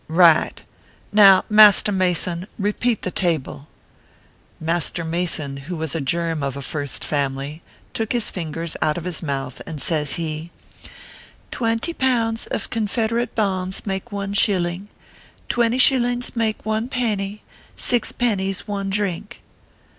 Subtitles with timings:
[0.25, 0.63] "Right.
[1.13, 3.67] Now, Master Mason, repeat the table."
[4.59, 7.61] Master Mason, who was a germ of a first family,
[7.93, 10.49] took his fingers out of his mouth, and says he:"
[11.51, 14.87] Twenty pounds of Confederate bonds make one shilling,
[15.49, 17.43] twenty shillings make one penny,
[17.75, 19.43] six pennies one drink."